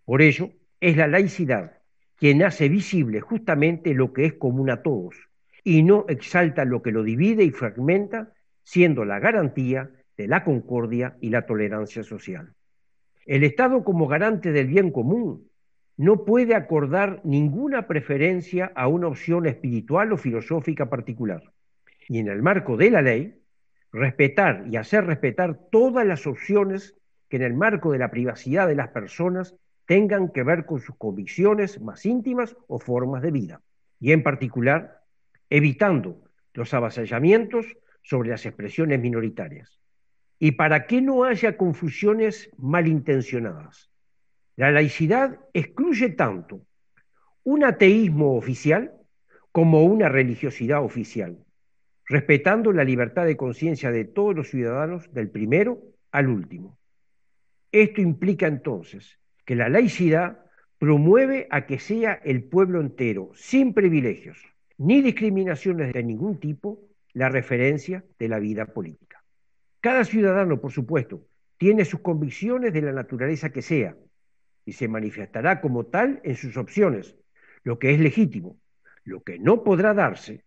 Por 0.05 0.21
ello, 0.21 0.49
es 0.79 0.97
la 0.97 1.07
laicidad 1.07 1.77
quien 2.15 2.43
hace 2.43 2.67
visible 2.67 3.21
justamente 3.21 3.93
lo 3.93 4.11
que 4.11 4.25
es 4.25 4.33
común 4.33 4.69
a 4.69 4.81
todos 4.81 5.28
y 5.63 5.83
no 5.83 6.05
exalta 6.07 6.65
lo 6.65 6.81
que 6.81 6.91
lo 6.91 7.03
divide 7.03 7.43
y 7.43 7.51
fragmenta, 7.51 8.33
siendo 8.63 9.05
la 9.05 9.19
garantía 9.19 9.89
de 10.17 10.27
la 10.27 10.43
concordia 10.43 11.17
y 11.21 11.29
la 11.29 11.45
tolerancia 11.45 12.03
social. 12.03 12.53
El 13.25 13.43
Estado 13.43 13.83
como 13.83 14.07
garante 14.07 14.51
del 14.51 14.67
bien 14.67 14.91
común 14.91 15.49
no 15.97 16.23
puede 16.23 16.55
acordar 16.55 17.21
ninguna 17.23 17.87
preferencia 17.87 18.71
a 18.75 18.87
una 18.87 19.07
opción 19.07 19.45
espiritual 19.45 20.13
o 20.13 20.17
filosófica 20.17 20.89
particular. 20.89 21.43
Y 22.07 22.19
en 22.19 22.27
el 22.27 22.41
marco 22.41 22.77
de 22.77 22.89
la 22.89 23.01
ley, 23.01 23.35
respetar 23.91 24.65
y 24.69 24.77
hacer 24.77 25.05
respetar 25.05 25.59
todas 25.71 26.05
las 26.05 26.25
opciones 26.25 26.95
que 27.27 27.37
en 27.37 27.43
el 27.43 27.53
marco 27.53 27.91
de 27.91 27.99
la 27.99 28.11
privacidad 28.11 28.67
de 28.67 28.75
las 28.75 28.89
personas 28.89 29.55
tengan 29.85 30.29
que 30.29 30.43
ver 30.43 30.65
con 30.65 30.79
sus 30.79 30.95
convicciones 30.95 31.81
más 31.81 32.05
íntimas 32.05 32.55
o 32.67 32.79
formas 32.79 33.21
de 33.21 33.31
vida. 33.31 33.61
Y 33.99 34.11
en 34.11 34.23
particular, 34.23 34.98
evitando 35.49 36.23
los 36.53 36.73
avasallamientos 36.73 37.65
sobre 38.01 38.29
las 38.29 38.45
expresiones 38.45 38.99
minoritarias. 38.99 39.79
Y 40.39 40.53
para 40.53 40.87
que 40.87 41.01
no 41.01 41.23
haya 41.23 41.57
confusiones 41.57 42.49
malintencionadas. 42.57 43.89
La 44.55 44.71
laicidad 44.71 45.39
excluye 45.53 46.09
tanto 46.09 46.65
un 47.43 47.63
ateísmo 47.63 48.35
oficial 48.35 48.93
como 49.51 49.83
una 49.83 50.09
religiosidad 50.09 50.83
oficial, 50.83 51.37
respetando 52.05 52.71
la 52.71 52.83
libertad 52.83 53.25
de 53.25 53.37
conciencia 53.37 53.91
de 53.91 54.05
todos 54.05 54.35
los 54.35 54.49
ciudadanos 54.49 55.11
del 55.13 55.29
primero 55.29 55.81
al 56.11 56.27
último. 56.27 56.77
Esto 57.71 58.01
implica 58.01 58.47
entonces 58.47 59.19
que 59.45 59.55
la 59.55 59.69
laicidad 59.69 60.39
promueve 60.77 61.47
a 61.49 61.65
que 61.65 61.79
sea 61.79 62.13
el 62.13 62.43
pueblo 62.43 62.79
entero, 62.81 63.31
sin 63.33 63.73
privilegios 63.73 64.37
ni 64.79 65.01
discriminaciones 65.01 65.93
de 65.93 66.03
ningún 66.03 66.39
tipo, 66.39 66.79
la 67.13 67.29
referencia 67.29 68.03
de 68.17 68.29
la 68.29 68.39
vida 68.39 68.65
política. 68.65 69.23
Cada 69.81 70.05
ciudadano, 70.05 70.61
por 70.61 70.71
supuesto, 70.71 71.25
tiene 71.57 71.83
sus 71.83 71.99
convicciones 71.99 72.71
de 72.73 72.81
la 72.81 72.93
naturaleza 72.93 73.51
que 73.51 73.61
sea 73.61 73.97
y 74.65 74.71
se 74.71 74.87
manifestará 74.87 75.59
como 75.59 75.87
tal 75.87 76.21
en 76.23 76.35
sus 76.35 76.55
opciones, 76.55 77.17
lo 77.63 77.77
que 77.77 77.93
es 77.93 77.99
legítimo. 77.99 78.57
Lo 79.03 79.21
que 79.21 79.37
no 79.37 79.63
podrá 79.63 79.93
darse 79.93 80.45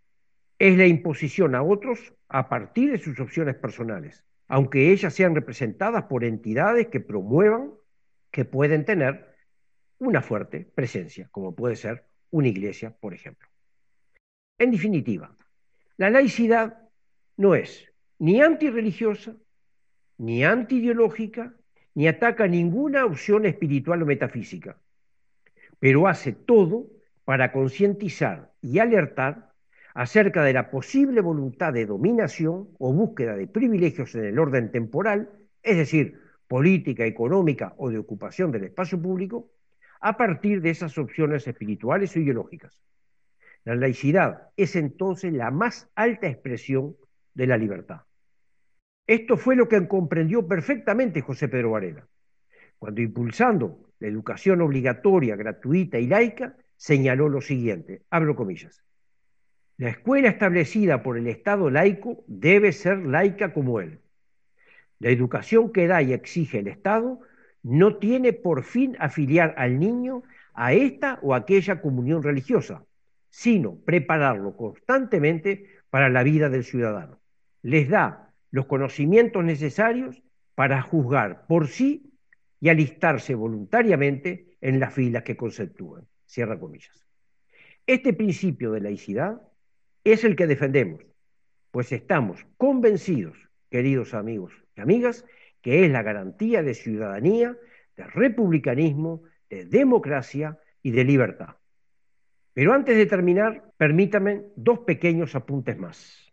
es 0.59 0.79
la 0.79 0.87
imposición 0.87 1.55
a 1.55 1.63
otros 1.63 2.15
a 2.29 2.49
partir 2.49 2.93
de 2.93 2.99
sus 2.99 3.21
opciones 3.21 3.57
personales, 3.57 4.25
aunque 4.49 4.93
ellas 4.93 5.13
sean 5.13 5.35
representadas 5.35 6.05
por 6.05 6.25
entidades 6.25 6.87
que 6.87 7.01
promuevan 7.01 7.73
que 8.31 8.47
pueden 8.47 8.87
tener 8.87 9.35
una 9.99 10.23
fuerte 10.23 10.71
presencia, 10.75 11.29
como 11.31 11.55
puede 11.55 11.77
ser 11.77 12.07
una 12.31 12.49
iglesia, 12.49 12.97
por 12.99 13.13
ejemplo. 13.13 13.52
En 14.59 14.71
definitiva, 14.71 15.37
la 15.97 16.11
laicidad 16.11 16.89
no 17.37 17.55
es 17.55 17.89
ni 18.19 18.41
antirreligiosa, 18.41 19.35
ni 20.19 20.45
antiideológica, 20.45 21.55
ni 21.95 22.07
ataca 22.07 22.47
ninguna 22.47 23.05
opción 23.05 23.45
espiritual 23.47 24.03
o 24.03 24.07
metafísica, 24.07 24.81
pero 25.79 26.07
hace 26.07 26.33
todo 26.33 26.87
para 27.25 27.53
concientizar 27.53 28.53
y 28.63 28.79
alertar 28.79 29.53
acerca 29.95 30.45
de 30.45 30.53
la 30.53 30.71
posible 30.71 31.21
voluntad 31.21 31.73
de 31.73 31.87
dominación 31.87 32.69
o 32.79 32.93
búsqueda 32.93 33.37
de 33.37 33.47
privilegios 33.47 34.15
en 34.15 34.25
el 34.25 34.39
orden 34.39 34.71
temporal, 34.71 35.29
es 35.63 35.77
decir, 35.77 36.21
política, 36.47 37.05
económica 37.05 37.75
o 37.77 37.91
de 37.91 37.99
ocupación 37.99 38.53
del 38.53 38.65
espacio 38.65 39.01
público, 39.01 39.51
a 40.01 40.17
partir 40.17 40.63
de 40.63 40.71
esas 40.71 40.97
opciones 40.99 41.47
espirituales 41.47 42.15
o 42.17 42.21
ideológicas. 42.21 42.81
La 43.65 43.75
laicidad 43.75 44.51
es 44.57 44.77
entonces 44.77 45.33
la 45.33 45.51
más 45.51 45.91
alta 45.95 46.27
expresión 46.27 46.97
de 47.35 47.47
la 47.47 47.57
libertad. 47.57 48.03
Esto 49.07 49.37
fue 49.37 49.57
lo 49.57 49.69
que 49.69 49.87
comprendió 49.89 50.47
perfectamente 50.47 51.21
José 51.21 51.49
Pedro 51.49 51.73
Varela, 51.73 52.07
cuando 52.79 53.01
impulsando 53.01 53.91
la 53.99 54.09
educación 54.09 54.61
obligatoria, 54.61 55.37
gratuita 55.37 55.99
y 55.99 56.07
laica, 56.07 56.57
señaló 56.77 57.29
lo 57.29 57.41
siguiente, 57.41 58.03
abro 58.11 58.35
comillas, 58.35 58.83
la 59.79 59.89
escuela 59.89 60.29
establecida 60.29 61.03
por 61.03 61.19
el 61.19 61.27
Estado 61.27 61.71
laico 61.71 62.25
debe 62.27 62.73
ser 62.73 62.99
laica 62.99 63.53
como 63.53 63.81
él. 63.81 64.01
La 64.99 65.11
educación 65.11 65.73
que 65.73 65.87
da 65.87 66.03
y 66.03 66.13
exige 66.13 66.61
el 66.61 66.69
Estado 66.69 67.21
no 67.63 67.97
tiene 67.97 68.33
por 68.33 68.65
fin 68.65 68.97
afiliar 69.01 69.55
al 69.57 69.81
niño 69.81 70.23
a 70.55 70.73
esta 70.73 71.19
o 71.23 71.35
aquella 71.35 71.81
comunión 71.81 72.23
religiosa, 72.23 72.85
sino 73.33 73.77
prepararlo 73.77 74.55
constantemente 74.57 75.67
para 75.89 76.11
la 76.11 76.23
vida 76.23 76.51
del 76.51 76.65
ciudadano. 76.65 77.19
Les 77.63 77.89
da 77.89 78.35
los 78.51 78.67
conocimientos 78.67 79.43
necesarios 79.43 80.23
para 80.55 80.83
juzgar 80.83 81.47
por 81.47 81.67
sí 81.67 82.13
y 82.61 82.69
alistarse 82.69 83.35
voluntariamente 83.35 84.59
en 84.61 84.79
las 84.79 84.93
filas 84.93 85.23
que 85.23 85.39
conceptúan. 85.39 86.07
Cierra 86.27 86.61
comillas. 86.61 87.07
Este 87.87 88.13
principio 88.13 88.71
de 88.71 88.83
laicidad 88.83 89.41
es 90.05 90.25
el 90.25 90.37
que 90.37 90.47
defendemos, 90.47 91.03
pues 91.71 91.91
estamos 91.91 92.47
convencidos, 92.59 93.39
queridos 93.71 94.13
amigos 94.13 94.53
y 94.77 94.83
amigas, 94.83 95.25
que 95.63 95.87
es 95.87 95.91
la 95.91 96.03
garantía 96.03 96.63
de 96.63 96.75
ciudadanía, 96.75 97.57
de 97.97 98.05
republicanismo, 98.05 99.23
de 99.49 99.65
democracia 99.65 100.59
y 100.83 100.91
de 100.91 101.05
libertad. 101.05 101.57
Pero 102.55 102.75
antes 102.75 102.97
de 102.97 103.07
terminar, 103.07 103.73
permítame 103.77 104.43
dos 104.57 104.81
pequeños 104.81 105.35
apuntes 105.35 105.79
más. 105.79 106.33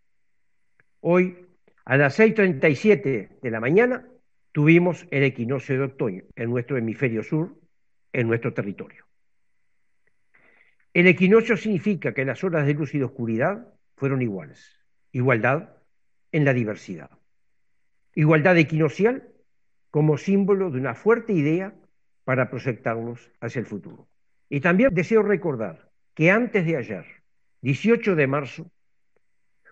Hoy, 1.00 1.46
a 1.86 1.98
las 1.98 2.20
6.37 2.20 3.40
de 3.42 3.52
la 3.52 3.60
mañana, 3.62 4.06
tuvimos 4.52 5.08
el 5.12 5.24
equinoccio 5.24 5.78
de 5.78 5.84
otoño 5.86 6.24
en 6.36 6.50
nuestro 6.50 6.78
hemisferio 6.78 7.24
sur, 7.24 7.56
en 8.12 8.28
nuestro 8.28 8.54
territorio. 8.54 9.06
El 10.94 11.08
equinoccio 11.08 11.56
significa 11.56 12.14
que 12.14 12.26
las 12.26 12.44
horas 12.44 12.66
de 12.66 12.74
luz 12.74 12.94
y 12.96 12.98
de 12.98 13.06
oscuridad 13.06 13.68
fueron 13.96 14.22
iguales. 14.22 14.86
Igualdad 15.12 15.78
en 16.32 16.44
la 16.44 16.54
diversidad. 16.54 17.12
Igualdad 18.14 18.58
equinocial 18.58 19.30
como 19.92 20.18
símbolo 20.18 20.70
de 20.70 20.80
una 20.80 20.96
fuerte 20.96 21.32
idea 21.32 21.74
para 22.26 22.50
proyectarnos 22.50 23.32
hacia 23.40 23.60
el 23.60 23.66
futuro. 23.66 24.08
Y 24.50 24.60
también 24.60 24.94
deseo 24.94 25.22
recordar 25.24 25.89
que 26.20 26.32
antes 26.32 26.66
de 26.66 26.76
ayer, 26.76 27.06
18 27.62 28.14
de 28.14 28.28
marzo, 28.28 28.70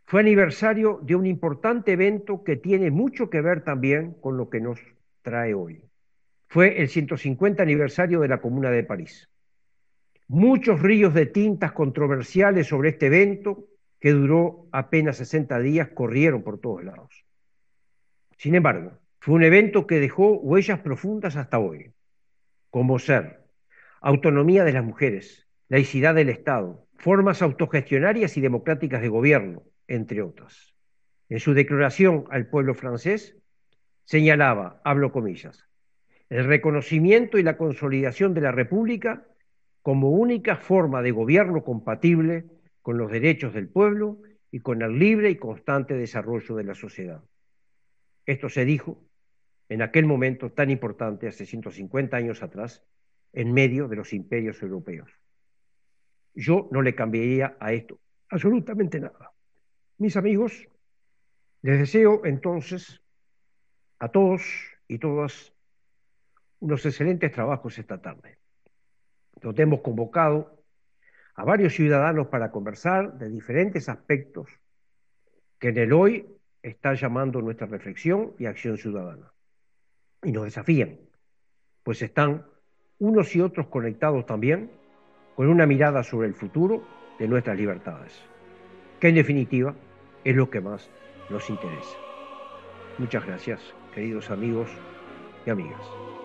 fue 0.06 0.22
aniversario 0.22 1.02
de 1.04 1.14
un 1.14 1.26
importante 1.26 1.92
evento 1.92 2.46
que 2.46 2.56
tiene 2.56 2.90
mucho 2.90 3.30
que 3.30 3.42
ver 3.42 3.66
también 3.66 4.14
con 4.14 4.38
lo 4.38 4.50
que 4.50 4.62
nos 4.62 4.80
trae 5.24 5.54
hoy. 5.54 5.84
Fue 6.48 6.82
el 6.82 6.88
150 6.88 7.62
aniversario 7.62 8.22
de 8.22 8.30
la 8.30 8.40
Comuna 8.40 8.72
de 8.72 8.86
París. 8.86 9.30
Muchos 10.30 10.82
ríos 10.82 11.14
de 11.14 11.26
tintas 11.26 11.74
controversiales 11.74 12.68
sobre 12.68 12.92
este 12.92 13.08
evento, 13.08 13.66
que 14.00 14.12
duró 14.12 14.70
apenas 14.72 15.18
60 15.18 15.60
días, 15.60 15.90
corrieron 15.90 16.44
por 16.44 16.62
todos 16.62 16.82
lados. 16.82 17.26
Sin 18.38 18.56
embargo, 18.56 18.94
fue 19.20 19.36
un 19.36 19.44
evento 19.44 19.86
que 19.86 20.00
dejó 20.00 20.38
huellas 20.38 20.80
profundas 20.80 21.36
hasta 21.36 21.60
hoy, 21.60 21.92
como 22.70 23.00
ser 23.00 23.44
autonomía 24.00 24.64
de 24.64 24.72
las 24.72 24.86
mujeres, 24.86 25.47
laicidad 25.70 26.16
del 26.16 26.30
Estado, 26.30 26.88
formas 26.98 27.42
autogestionarias 27.42 28.38
y 28.38 28.42
democráticas 28.42 29.02
de 29.02 29.10
gobierno, 29.10 29.64
entre 29.88 30.22
otras. 30.22 30.74
En 31.30 31.40
su 31.40 31.54
declaración 31.54 32.26
al 32.32 32.48
pueblo 32.48 32.74
francés, 32.74 33.38
señalaba, 34.06 34.82
hablo 34.84 35.12
comillas, 35.12 35.68
el 36.30 36.46
reconocimiento 36.46 37.38
y 37.38 37.44
la 37.44 37.58
consolidación 37.58 38.34
de 38.34 38.42
la 38.42 38.52
República 38.52 39.26
como 39.82 40.12
única 40.12 40.58
forma 40.58 41.02
de 41.02 41.12
gobierno 41.12 41.64
compatible 41.64 42.46
con 42.82 42.98
los 42.98 43.12
derechos 43.12 43.54
del 43.54 43.70
pueblo 43.70 44.20
y 44.52 44.60
con 44.60 44.82
el 44.82 44.98
libre 44.98 45.30
y 45.30 45.36
constante 45.38 45.94
desarrollo 45.94 46.56
de 46.56 46.64
la 46.64 46.74
sociedad. 46.74 47.24
Esto 48.26 48.50
se 48.50 48.66
dijo 48.66 49.04
en 49.70 49.82
aquel 49.82 50.06
momento 50.06 50.52
tan 50.52 50.70
importante, 50.70 51.28
hace 51.28 51.46
150 51.46 52.16
años 52.16 52.42
atrás, 52.42 52.86
en 53.34 53.54
medio 53.54 53.88
de 53.88 53.98
los 53.98 54.14
imperios 54.14 54.62
europeos. 54.62 55.17
Yo 56.38 56.68
no 56.72 56.84
le 56.84 56.94
cambiaría 56.94 57.58
a 57.60 57.74
esto 57.74 58.00
absolutamente 58.30 59.00
nada. 59.00 59.32
Mis 59.98 60.16
amigos, 60.16 60.68
les 61.64 61.80
deseo 61.80 62.26
entonces 62.26 63.02
a 63.98 64.10
todos 64.10 64.44
y 64.88 65.00
todas 65.00 65.52
unos 66.60 66.86
excelentes 66.86 67.32
trabajos 67.32 67.80
esta 67.80 68.00
tarde 68.00 68.38
donde 69.42 69.64
hemos 69.64 69.82
convocado 69.82 70.64
a 71.34 71.44
varios 71.44 71.74
ciudadanos 71.74 72.28
para 72.28 72.52
conversar 72.52 73.18
de 73.18 73.30
diferentes 73.30 73.90
aspectos 73.90 74.50
que 75.60 75.70
en 75.70 75.78
el 75.78 75.94
hoy 75.94 76.28
está 76.62 76.94
llamando 76.94 77.42
nuestra 77.42 77.66
reflexión 77.66 78.34
y 78.38 78.46
acción 78.46 78.78
ciudadana. 78.78 79.32
Y 80.24 80.32
nos 80.32 80.46
desafían, 80.46 81.00
pues 81.84 82.02
están 82.02 82.46
unos 83.00 83.36
y 83.36 83.42
otros 83.42 83.68
conectados 83.68 84.26
también 84.26 84.72
con 85.38 85.50
una 85.50 85.68
mirada 85.68 86.02
sobre 86.02 86.28
el 86.28 86.34
futuro 86.34 86.82
de 87.20 87.28
nuestras 87.28 87.56
libertades, 87.56 88.12
que 89.00 89.10
en 89.10 89.16
definitiva 89.16 89.76
es 90.24 90.36
lo 90.36 90.50
que 90.50 90.60
más 90.60 90.90
nos 91.30 91.48
interesa. 91.52 91.96
Muchas 92.98 93.24
gracias, 93.24 93.62
queridos 93.94 94.32
amigos 94.32 94.68
y 95.46 95.52
amigas. 95.52 96.17